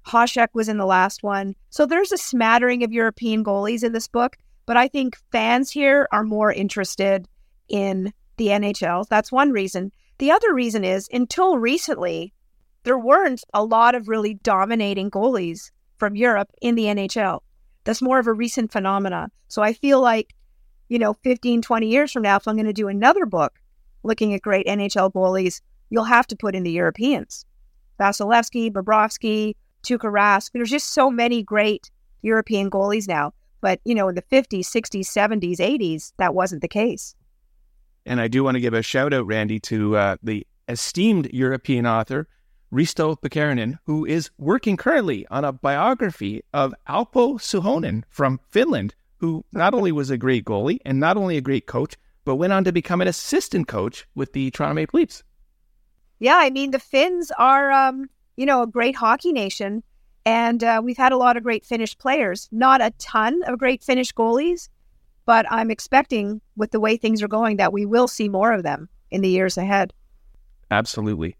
[0.06, 1.54] Hasek was in the last one.
[1.70, 4.36] So there's a smattering of European goalies in this book.
[4.68, 7.26] But I think fans here are more interested
[7.70, 9.08] in the NHL.
[9.08, 9.92] That's one reason.
[10.18, 12.34] The other reason is until recently,
[12.82, 17.40] there weren't a lot of really dominating goalies from Europe in the NHL.
[17.84, 19.30] That's more of a recent phenomena.
[19.48, 20.34] So I feel like
[20.90, 23.54] you know, 15, 20 years from now, if I'm going to do another book
[24.02, 27.46] looking at great NHL goalies, you'll have to put in the Europeans.
[27.98, 30.50] Vasilevskiy, Bobrovsky, Tuukka Rask.
[30.52, 33.32] There's just so many great European goalies now.
[33.60, 37.14] But, you know, in the 50s, 60s, 70s, 80s, that wasn't the case.
[38.06, 41.86] And I do want to give a shout out, Randi, to uh, the esteemed European
[41.86, 42.28] author,
[42.72, 49.44] Risto Pekkarinen, who is working currently on a biography of Alpo Suhonen from Finland, who
[49.52, 52.64] not only was a great goalie and not only a great coach, but went on
[52.64, 55.22] to become an assistant coach with the Toronto Maple Leafs.
[56.18, 59.82] Yeah, I mean the Finns are, um, you know, a great hockey nation,
[60.28, 62.50] and uh, we've had a lot of great Finnish players.
[62.52, 64.68] Not a ton of great Finnish goalies,
[65.24, 68.62] but I'm expecting, with the way things are going, that we will see more of
[68.62, 69.94] them in the years ahead.
[70.70, 71.38] Absolutely.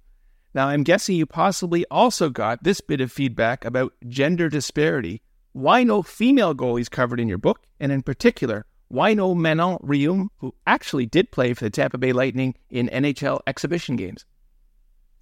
[0.55, 5.21] Now, I'm guessing you possibly also got this bit of feedback about gender disparity
[5.53, 7.67] why no female goalies covered in your book?
[7.81, 12.13] And in particular, why no Manon Rhéaume, who actually did play for the Tampa Bay
[12.13, 14.25] Lightning in NHL exhibition games?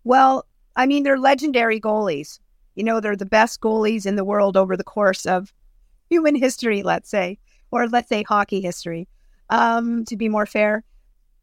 [0.04, 2.38] Well, I mean, they're legendary goalies.
[2.76, 5.52] You know, they're the best goalies in the world over the course of
[6.08, 7.38] human history, let's say,
[7.72, 9.08] or let's say hockey history,
[9.50, 10.84] um, to be more fair.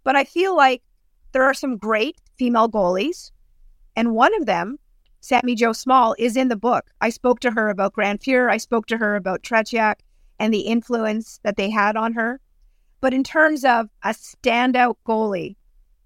[0.04, 0.82] But I feel like
[1.34, 3.32] there are some great female goalies,
[3.96, 4.80] and one of them
[5.24, 6.92] Sami Jo Small is in the book.
[7.00, 8.52] I spoke to her about Grant Fuhr.
[8.52, 10.02] I spoke to her about Tretiak
[10.38, 12.42] and the influence that they had on her.
[13.00, 15.56] But in terms of a standout goalie,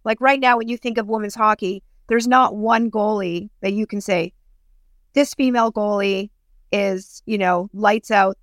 [0.03, 3.87] like right now, when you think of women's hockey, there's not one goalie that you
[3.87, 4.33] can say,
[5.17, 6.29] this female goalie
[6.71, 8.37] is, you know, lights out,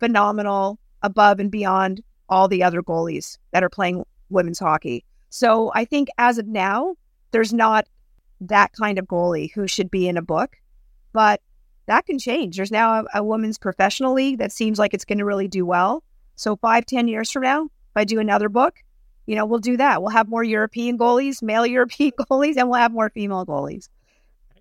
[0.00, 5.04] phenomenal, above and beyond all the other goalies that are playing women's hockey.
[5.28, 6.96] So I think as of now,
[7.32, 7.86] there's not
[8.40, 10.56] that kind of goalie who should be in a book.
[11.12, 11.42] But
[11.84, 12.56] that can change.
[12.56, 15.66] There's now a, a women's professional league that seems like it's going to really do
[15.66, 16.02] well.
[16.36, 18.82] So five, ten years from now, if I do another book,
[19.26, 20.00] you know, we'll do that.
[20.00, 23.90] We'll have more European goalies, male European goalies, and we'll have more female goalies.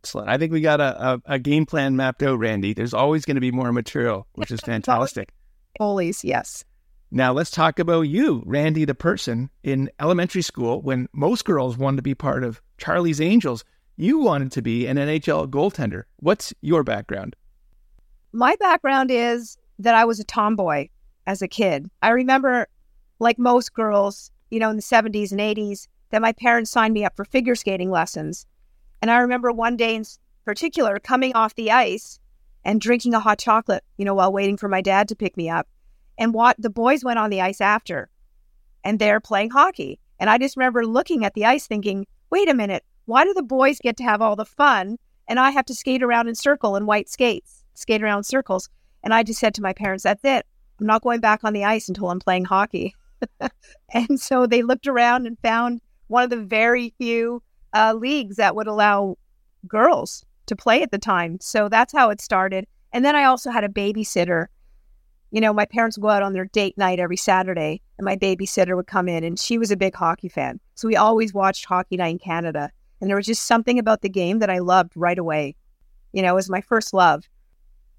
[0.06, 0.30] Excellent.
[0.30, 2.76] I think we got a, a, a game plan mapped out, Randi.
[2.76, 5.34] There's always going to be more material, which is fantastic.
[5.82, 6.64] goalies, yes.
[7.10, 11.96] Now let's talk about you, Randi, the person in elementary school when most girls wanted
[11.96, 13.66] to be part of Charlie's Angels.
[13.98, 16.04] You wanted to be an NHL goaltender.
[16.18, 17.36] What's your background?
[18.32, 20.90] My background is that I was a tomboy
[21.26, 21.90] as a kid.
[22.04, 22.68] I remember,
[23.18, 27.04] like most girls, you know, in the 70s and 80s, that my parents signed me
[27.04, 28.46] up for figure skating lessons.
[29.02, 30.06] And I remember one day in
[30.46, 32.20] particular coming off the ice
[32.64, 35.50] and drinking a hot chocolate, you know, while waiting for my dad to pick me
[35.50, 35.68] up.
[36.18, 38.10] And what the boys went on the ice after
[38.84, 40.00] and they're playing hockey.
[40.20, 43.44] And I just remember looking at the ice thinking, wait a minute, why do the
[43.44, 46.76] boys get to have all the fun and I have to skate around in circle
[46.76, 48.70] in white skates, skate around circles?
[49.04, 50.46] And I just said to my parents, that's it.
[50.80, 52.96] I'm not going back on the ice until I'm playing hockey.
[53.94, 57.42] and so they looked around and found one of the very few
[57.76, 59.18] uh, leagues that would allow
[59.68, 61.38] girls to play at the time.
[61.42, 62.66] So that's how it started.
[62.94, 64.48] And then I also had a babysitter.
[65.32, 68.16] You know, my parents would go out on their date night every Saturday, and my
[68.16, 70.60] babysitter would come in, and she was a big hockey fan.
[70.76, 72.72] So we always watched Hockey Night in Canada.
[73.02, 75.56] And there was just something about the game that I loved right away.
[76.14, 77.28] You know, it was my first love.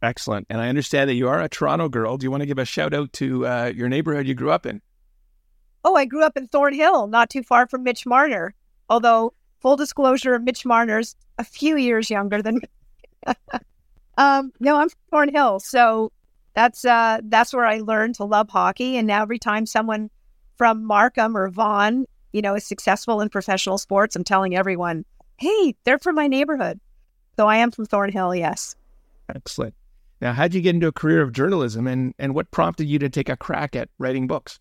[0.02, 0.46] Excellent.
[0.48, 2.16] And I understand that you are a Toronto girl.
[2.16, 4.64] Do you want to give a shout out to uh, your neighborhood you grew up
[4.64, 4.80] in?
[5.84, 8.54] Oh, I grew up in Thornhill, not too far from Mitch Marner.
[8.88, 13.34] Although, full disclosure, Mitch Marner's a few years younger than me.
[14.18, 16.12] um, no, I'm from Thornhill, so
[16.54, 18.96] that's uh, that's where I learned to love hockey.
[18.96, 20.10] And now every time someone
[20.56, 25.04] from Markham or Vaughan, you know, is successful in professional sports, I'm telling everyone,
[25.38, 26.80] "Hey, they're from my neighborhood."
[27.36, 28.34] So I am from Thornhill.
[28.34, 28.74] Yes.
[29.34, 29.74] Excellent.
[30.20, 33.08] Now, how'd you get into a career of journalism, and and what prompted you to
[33.08, 34.58] take a crack at writing books?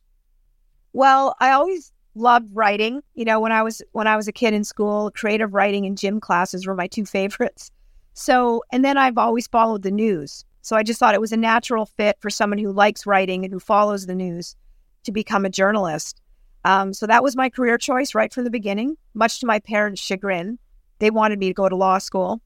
[0.92, 3.02] Well, I always loved writing.
[3.14, 5.98] You know, when I was when I was a kid in school, creative writing and
[5.98, 7.72] gym classes were my two favorites.
[8.14, 10.46] So, and then I've always followed the news.
[10.62, 13.54] So I just thought it was a natural fit for someone who likes writing and
[13.54, 14.56] who follows the news
[15.04, 16.22] to become a journalist.
[16.64, 20.02] Um, so that was my career choice right from the beginning, much to my parents'
[20.02, 20.58] chagrin.
[20.98, 22.42] They wanted me to go to law school.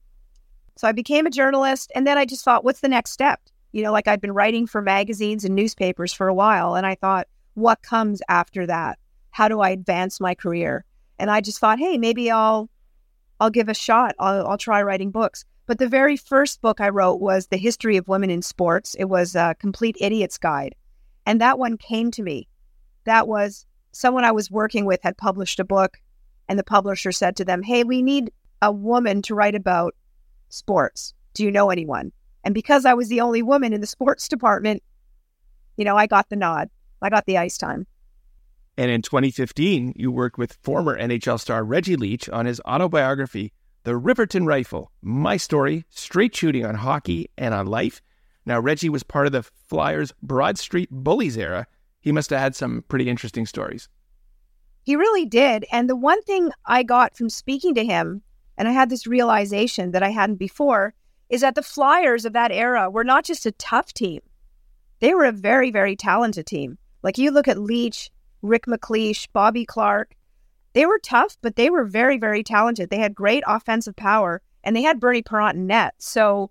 [0.76, 1.90] So I became a journalist.
[1.94, 3.40] And then I just thought, what's the next step?
[3.72, 6.74] You know, like I'd been writing for magazines and newspapers for a while.
[6.74, 8.98] And I thought, what comes after that?
[9.30, 10.84] How do I advance my career?
[11.18, 12.70] And I just thought, hey, maybe I'll
[13.40, 14.14] I'll give a shot.
[14.18, 15.44] I'll, I'll try writing books.
[15.66, 18.94] But the very first book I wrote was The History of Women in Sports.
[18.98, 20.74] It was a complete idiot's guide.
[21.26, 22.48] And that one came to me.
[23.04, 25.98] That was someone I was working with had published a book,
[26.48, 29.94] and the publisher said to them, Hey, we need a woman to write about
[30.48, 31.14] sports.
[31.34, 32.12] Do you know anyone?
[32.44, 34.82] And because I was the only woman in the sports department,
[35.76, 36.68] you know, I got the nod.
[37.00, 37.86] I got the ice time.
[38.76, 43.52] And in 2015, you worked with former NHL star Reggie Leach on his autobiography,
[43.84, 48.00] The Riverton Rifle My Story, Straight Shooting on Hockey and on Life.
[48.46, 51.66] Now, Reggie was part of the Flyers' Broad Street Bullies era.
[52.00, 53.88] He must have had some pretty interesting stories.
[54.82, 55.66] He really did.
[55.70, 58.22] And the one thing I got from speaking to him,
[58.56, 60.94] and I had this realization that I hadn't before,
[61.28, 64.20] is that the Flyers of that era were not just a tough team,
[65.00, 66.78] they were a very, very talented team.
[67.02, 68.10] Like you look at Leach,
[68.42, 70.14] Rick MacLeish, Bobby Clarke.
[70.72, 72.90] they were tough, but they were very, very talented.
[72.90, 75.94] They had great offensive power and they had Bernie Parent in net.
[75.98, 76.50] So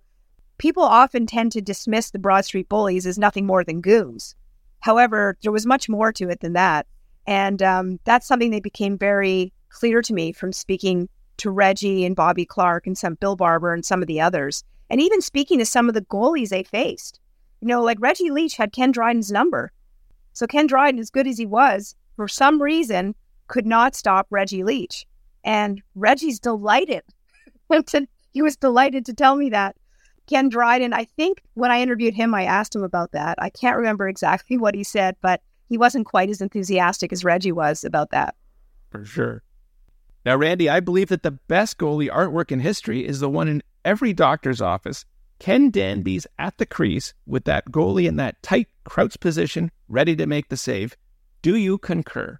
[0.58, 4.34] people often tend to dismiss the Broad Street Bullies as nothing more than goons.
[4.80, 6.86] However, there was much more to it than that.
[7.26, 12.16] And um, that's something that became very clear to me from speaking to Reggie and
[12.16, 15.64] Bobby Clarke and some Bill Barber and some of the others, and even speaking to
[15.64, 17.20] some of the goalies they faced.
[17.60, 19.72] You know, like Reggie Leach had Ken Dryden's number.
[20.40, 23.14] So Ken Dryden, as good as he was, for some reason,
[23.48, 25.04] could not stop Reggie Leach.
[25.44, 27.02] And Reggie's delighted.
[28.32, 29.76] he was delighted to tell me that.
[30.26, 33.36] Ken Dryden, I think when I interviewed him, I asked him about that.
[33.38, 37.52] I can't remember exactly what he said, but he wasn't quite as enthusiastic as Reggie
[37.52, 38.34] was about that.
[38.88, 39.42] For sure.
[40.24, 43.62] Now, Randi, I believe that the best goalie artwork in history is the one in
[43.84, 45.04] every doctor's office
[45.40, 50.26] Ken Danby's at the crease with that goalie in that tight crouch position, ready to
[50.26, 50.96] make the save.
[51.42, 52.38] Do you concur?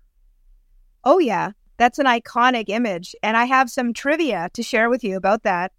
[1.05, 1.53] Oh, yeah.
[1.79, 3.17] That's an iconic image.
[3.23, 5.73] And I have some trivia to share with you about that.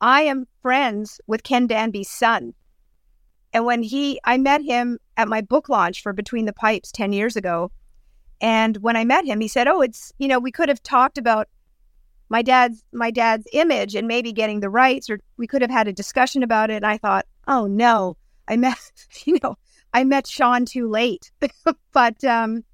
[0.00, 2.54] I am friends with Ken Danby's son.
[3.52, 7.12] And when he, I met him at my book launch for Between the Pipes 10
[7.12, 7.72] years ago.
[8.40, 11.18] And when I met him, he said, Oh, it's, you know, we could have talked
[11.18, 11.48] about
[12.32, 15.86] my dad's my dad's image and maybe getting the rights or we could have had
[15.86, 16.76] a discussion about it.
[16.76, 18.16] And i thought oh no
[18.48, 18.78] i met
[19.26, 19.56] you know
[19.92, 21.30] i met sean too late.
[21.92, 22.64] But um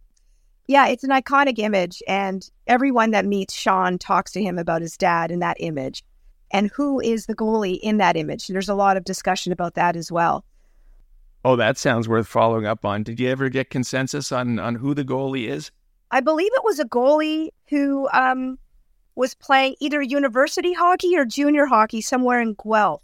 [0.69, 4.97] yeah it's an iconic image and everyone that meets sean talks to him about his
[4.97, 6.05] dad in that image.
[6.53, 8.47] And who is the goalie in that image?
[8.47, 10.45] There's a lot of discussion about that as well.
[11.45, 13.03] Oh that sounds worth following up on.
[13.03, 15.73] Did you ever get consensus on on who the goalie is?
[16.13, 18.57] I believe it was a goalie who um
[19.19, 23.03] was playing either university hockey or junior hockey somewhere in Guelph.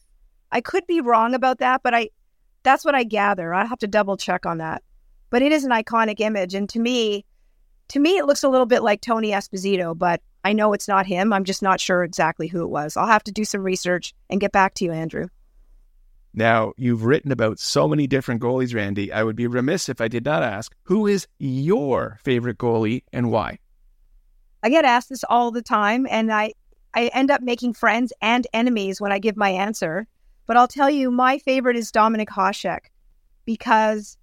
[0.53, 2.11] I could be wrong about that, but I
[2.63, 3.53] that's what I gather.
[3.53, 4.85] I have to double check on that.
[5.31, 7.25] But it is an iconic image and to me
[7.89, 11.05] to me it looks a little bit like Tony Esposito, but I know it's not
[11.05, 11.33] him.
[11.33, 12.97] I'm just not sure exactly who it was.
[12.97, 15.27] I'll have to do some research and get back to you, Andrew.
[16.33, 19.13] Now, you've written about so many different goalies, Randi.
[19.13, 23.33] I would be remiss if I did not ask who is your favorite goalie and
[23.33, 23.59] why?
[24.65, 26.55] I get asked this all the time, and I,
[26.95, 30.07] I end up making friends and enemies when I give my answer.
[30.47, 32.87] But I'll tell you, my favorite is Dominik Hasek
[33.45, 34.17] because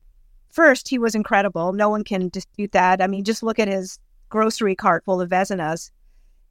[0.52, 1.74] first, he was incredible.
[1.74, 3.04] No one can dispute that.
[3.04, 5.92] I mean, just look at his grocery cart full of Vezinas.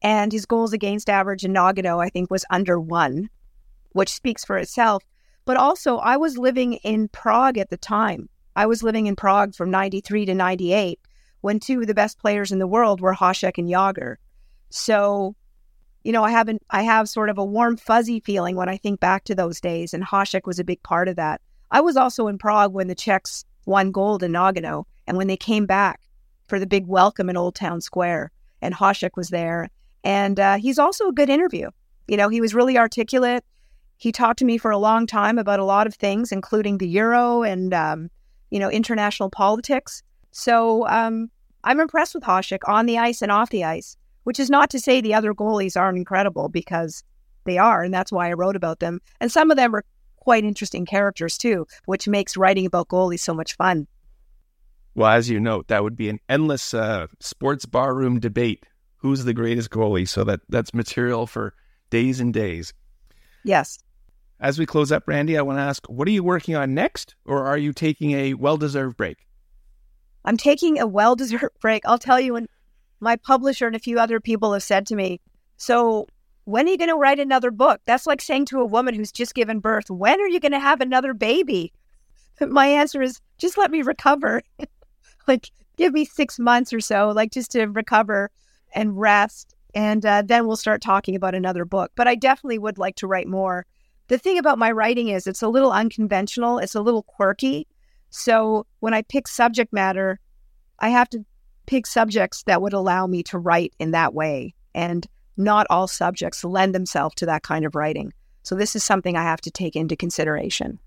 [0.02, 3.28] And his goals against average in Nagano, I think, was under one,
[3.90, 5.02] which speaks for itself.
[5.44, 8.28] But also, I was living in Prague at the time.
[8.54, 11.00] I was living in Prague from 93 to 98
[11.40, 14.16] when two of the best players in the world were Hasek and Jagr.
[14.70, 15.34] So,
[16.04, 19.00] you know, I haven't I have sort of a warm fuzzy feeling when I think
[19.00, 21.40] back to those days and Hasek was a big part of that.
[21.70, 25.36] I was also in Prague when the Czechs won gold in Nagano and when they
[25.36, 26.00] came back
[26.46, 29.68] for the big welcome in Old Town Square and Hasek was there
[30.04, 31.70] and uh, he's also a good interview.
[32.08, 33.44] You know, he was really articulate.
[33.96, 36.88] He talked to me for a long time about a lot of things, including the
[36.88, 38.10] euro and um,
[38.50, 40.02] you know international politics.
[40.30, 41.30] So um,
[41.64, 44.80] I'm impressed with Hasek on the ice and off the ice, which is not to
[44.80, 47.02] say the other goalies aren't incredible because
[47.44, 49.00] they are, and that's why I wrote about them.
[49.20, 49.84] And some of them are
[50.16, 53.86] quite interesting characters too, which makes writing about goalies so much fun.
[54.94, 58.66] Well, as you note, that would be an endless uh, sports barroom debate.
[58.96, 60.06] Who's the greatest goalie?
[60.06, 61.54] So that that's material for
[61.88, 62.74] days and days.
[63.44, 63.78] Yes.
[64.40, 67.14] As we close up, Randi, I want to ask, what are you working on next,
[67.24, 69.26] or are you taking a well-deserved break?
[70.24, 71.82] I'm taking a well-deserved break.
[71.86, 72.48] I'll tell you, when
[73.00, 75.20] my publisher and a few other people have said to me,
[75.56, 76.06] "So
[76.44, 79.12] when are you going to write another book?" That's like saying to a woman who's
[79.12, 81.72] just given birth, "When are you going to have another baby?"
[82.40, 84.42] My answer is, just let me recover.
[85.28, 88.30] like, give me six months or so, like just to recover
[88.74, 91.92] and rest, and uh, then we'll start talking about another book.
[91.96, 93.66] But I definitely would like to write more.
[94.08, 97.66] The thing about my writing is it's a little unconventional, it's a little quirky.
[98.10, 100.18] So when I pick subject matter,
[100.78, 101.24] I have to
[101.66, 104.54] pick subjects that would allow me to write in that way.
[104.74, 105.06] And
[105.36, 108.12] not all subjects lend themselves to that kind of writing.
[108.42, 110.78] So this is something I have to take into consideration.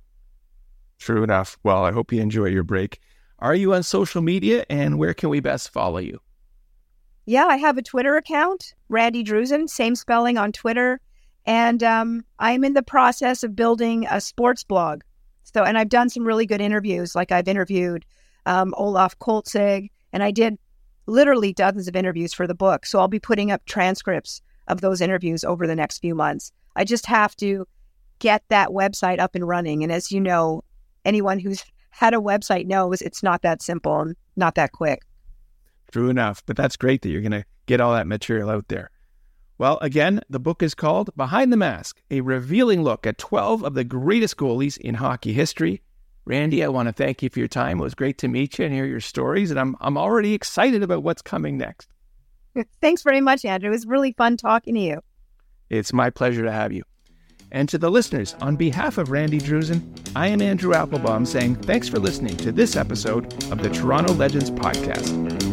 [1.00, 1.58] True enough.
[1.64, 3.00] Well, I hope you enjoy your break.
[3.40, 6.20] Are you on social media and where can we best follow you?
[7.26, 11.00] Yeah, I have a Twitter account, Randi Druzin, same spelling on Twitter.
[11.46, 15.02] And um, I'm in the process of building a sports blog.
[15.54, 17.16] So, and I've done some really good interviews.
[17.16, 18.06] Like I've interviewed
[18.46, 20.58] um, Olaf Kolzig, and I did
[21.06, 22.86] literally dozens of interviews for the book.
[22.86, 26.52] So I'll be putting up transcripts of those interviews over the next few months.
[26.76, 27.68] I just have to
[28.20, 29.84] get that website up and running.
[29.84, 30.64] And as you know,
[31.06, 35.02] anyone who's had a website knows it's not that simple and not that quick.
[35.92, 36.42] True enough.
[36.46, 38.90] But that's great that you're going to get all that material out there.
[39.58, 43.76] Well, again, the book is called Behind the Mask, a revealing look at 12 of
[43.76, 45.82] the greatest goalies in hockey history.
[46.26, 47.80] Randi, I want to thank you for your time.
[47.80, 50.82] It was great to meet you and hear your stories, and I'm, I'm already excited
[50.82, 51.90] about what's coming next.
[52.82, 53.70] Thanks very much, Andrew.
[53.70, 55.02] It was really fun talking to you.
[55.70, 56.84] It's my pleasure to have you.
[57.52, 59.82] And to the listeners, on behalf of Randi Druzin,
[60.16, 64.50] I am Andrew Applebaum saying thanks for listening to this episode of the Toronto Legends
[64.50, 65.53] Podcast.